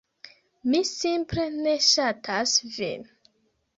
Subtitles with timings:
[0.69, 3.07] Mi simple ne ŝatas vin.